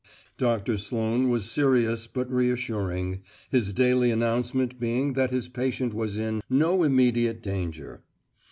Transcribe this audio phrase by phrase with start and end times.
[0.39, 6.41] Doctor Sloane was serious but reassuring, his daily announcement being that his patient was in
[6.49, 8.01] "no immediate danger."